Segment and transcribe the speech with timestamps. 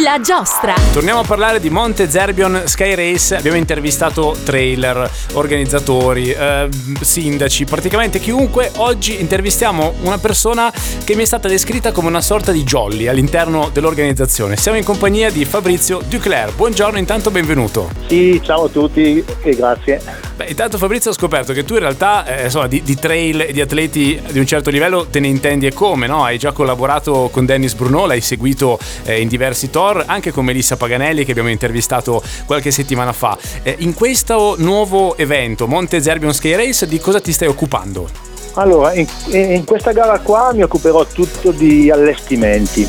[0.00, 0.72] La giostra.
[0.90, 3.36] Torniamo a parlare di Monte Zerbion Sky Race.
[3.36, 6.66] Abbiamo intervistato trailer, organizzatori, eh,
[6.98, 8.70] sindaci, praticamente chiunque.
[8.76, 10.72] Oggi intervistiamo una persona
[11.04, 14.56] che mi è stata descritta come una sorta di jolly all'interno dell'organizzazione.
[14.56, 16.54] Siamo in compagnia di Fabrizio Duclerc.
[16.54, 17.90] Buongiorno, intanto benvenuto.
[18.06, 20.00] Sì, ciao a tutti e grazie.
[20.34, 23.52] Beh, intanto Fabrizio ho scoperto che tu in realtà eh, insomma, di, di, trail e
[23.52, 26.24] di atleti di un certo livello te ne intendi e come, no?
[26.24, 30.76] Hai già collaborato con Dennis Bruno, l'hai seguito eh, in diversi tour, anche con Melissa
[30.76, 33.36] Paganelli che abbiamo intervistato qualche settimana fa.
[33.62, 38.08] Eh, in questo nuovo evento, Monte Zerbion Sky Race, di cosa ti stai occupando?
[38.54, 42.86] Allora, in, in questa gara qua mi occuperò tutto di allestimenti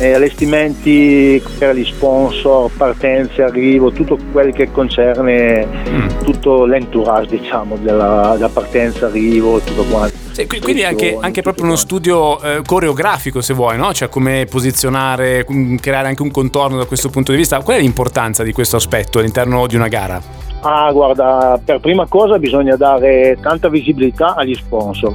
[0.00, 6.08] eh, allestimenti per gli sponsor, partenze, arrivo, tutto quel che concerne mm.
[6.24, 10.21] tutto l'entourage diciamo della, della partenza, arrivo, tutto quanto.
[10.32, 13.92] Sì, quindi anche, anche, proprio uno studio eh, coreografico se vuoi, no?
[13.92, 15.46] Cioè come posizionare,
[15.78, 17.60] creare anche un contorno da questo punto di vista.
[17.60, 20.20] Qual è l'importanza di questo aspetto all'interno di una gara?
[20.62, 25.14] Ah, guarda, per prima cosa bisogna dare tanta visibilità agli sponsor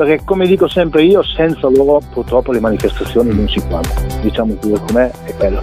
[0.00, 3.88] perché come dico sempre io, senza loro purtroppo le manifestazioni non si fanno,
[4.22, 5.62] diciamo pure com'è, è quello.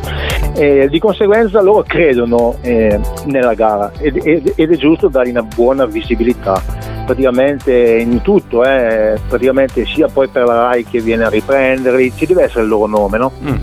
[0.54, 5.42] E di conseguenza loro credono eh, nella gara ed, ed, ed, è giusto dargli una
[5.42, 6.62] buona visibilità
[7.08, 12.26] praticamente in tutto, eh, praticamente sia poi per la RAI che viene a riprenderli, ci
[12.26, 13.32] deve essere il loro nome, no?
[13.42, 13.56] Mm.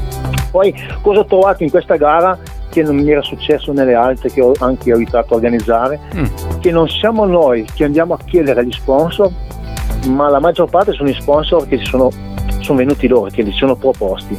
[0.50, 2.38] Poi cosa ho trovato in questa gara
[2.70, 6.24] che non mi era successo nelle altre che ho anche aiutato a organizzare, mm.
[6.60, 9.30] che non siamo noi che andiamo a chiedere agli sponsor
[10.08, 12.10] ma la maggior parte sono i sponsor che sono,
[12.60, 14.38] sono venuti loro, che li sono proposti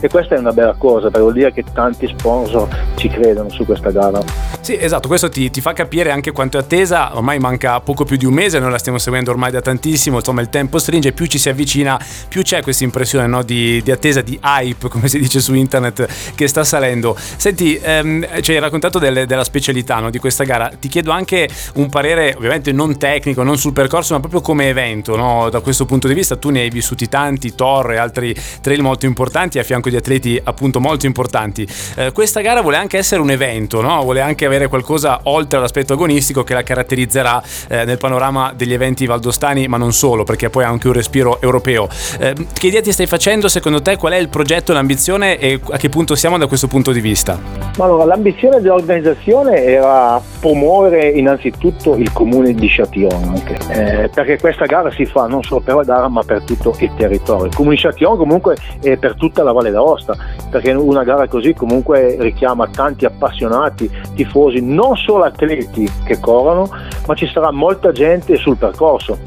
[0.00, 3.64] e questa è una bella cosa perché vuol dire che tanti sponsor ci credono su
[3.64, 4.55] questa gara.
[4.66, 8.16] Sì, esatto, questo ti, ti, fa capire anche quanto è attesa, ormai manca poco più
[8.16, 11.26] di un mese, noi la stiamo seguendo ormai da tantissimo, insomma il tempo stringe, più
[11.26, 15.20] ci si avvicina, più c'è questa impressione no, di, di, attesa, di hype, come si
[15.20, 17.16] dice su internet, che sta salendo.
[17.16, 21.48] Senti, ehm, ci hai raccontato delle, della specialità no, di questa gara, ti chiedo anche
[21.74, 25.48] un parere ovviamente non tecnico, non sul percorso, ma proprio come evento, no?
[25.48, 29.60] da questo punto di vista tu ne hai vissuti tanti, Torre altri trail molto importanti
[29.60, 31.64] a fianco di atleti appunto molto importanti.
[31.94, 35.92] Eh, questa gara vuole anche essere un evento, vuole anche avere avere qualcosa oltre all'aspetto
[35.92, 40.64] agonistico che la caratterizzerà eh, nel panorama degli eventi valdostani, ma non solo, perché poi
[40.64, 41.88] ha anche un respiro europeo.
[42.18, 43.48] Eh, che idea ti stai facendo?
[43.48, 46.92] Secondo te qual è il progetto, l'ambizione e a che punto siamo da questo punto
[46.92, 47.38] di vista?
[47.78, 54.90] Allora, l'ambizione dell'organizzazione era promuovere innanzitutto il comune di Châtillon, anche, eh, perché questa gara
[54.90, 57.46] si fa non solo per la gara ma per tutto il territorio.
[57.46, 60.16] Il comune di Châtillon comunque è per tutta la Valle d'Aosta,
[60.50, 66.68] perché una gara così comunque richiama tanti appassionati, tifosi tifosi, non solo atleti che corrono,
[67.06, 69.18] ma ci sarà molta gente sul percorso,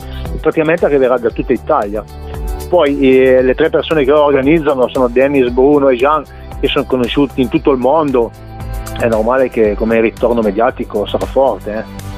[0.41, 2.03] praticamente arriverà da tutta Italia.
[2.69, 6.24] Poi eh, le tre persone che organizzano sono Dennis, Bruno e Jean,
[6.59, 8.31] che sono conosciuti in tutto il mondo.
[8.97, 11.74] È normale che come ritorno mediatico sarà forte.
[11.74, 12.09] Eh.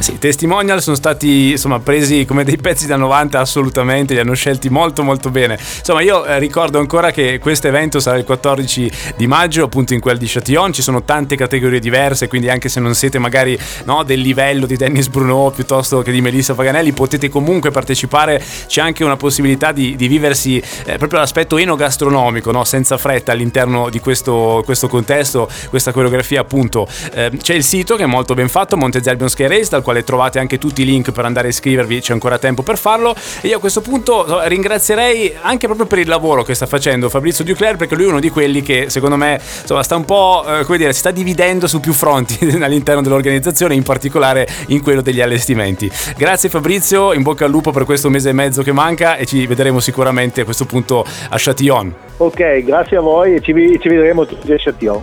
[0.00, 4.32] Sì, i testimonial sono stati insomma, presi come dei pezzi da 90 assolutamente, li hanno
[4.32, 5.58] scelti molto molto bene.
[5.60, 10.00] Insomma, io eh, ricordo ancora che questo evento sarà il 14 di maggio, appunto in
[10.00, 14.02] quel di Châtillon, ci sono tante categorie diverse, quindi anche se non siete magari no,
[14.02, 19.04] del livello di Dennis Bruno piuttosto che di Melissa Paganelli, potete comunque partecipare, c'è anche
[19.04, 20.56] una possibilità di, di viversi
[20.86, 22.64] eh, proprio l'aspetto enogastronomico, no?
[22.64, 26.88] senza fretta all'interno di questo, questo, contesto, questa coreografia appunto.
[27.12, 30.04] Eh, c'è il sito che è molto ben fatto, Monte Zerbion Sky Race, dal quale
[30.04, 33.14] trovate anche tutti i link per andare a iscrivervi, c'è ancora tempo per farlo.
[33.40, 37.42] E io a questo punto ringrazierei anche proprio per il lavoro che sta facendo Fabrizio
[37.42, 40.64] Duclerc, perché lui è uno di quelli che secondo me insomma, sta un po', eh,
[40.64, 45.20] come dire, si sta dividendo su più fronti all'interno dell'organizzazione, in particolare in quello degli
[45.20, 45.90] allestimenti.
[46.16, 49.44] Grazie Fabrizio, in bocca al lupo per questo mese e mezzo che manca e ci
[49.46, 51.92] vedremo sicuramente a questo punto a Châtillon.
[52.18, 55.02] Ok, grazie a voi e ci, ci vedremo tutti a Châtillon.